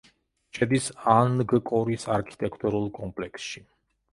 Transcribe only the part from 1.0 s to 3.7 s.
ანგკორის არქიტექტურულ კომპლექსში.